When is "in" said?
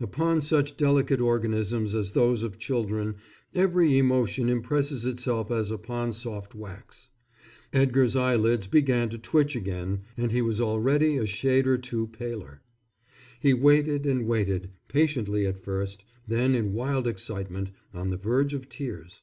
16.54-16.72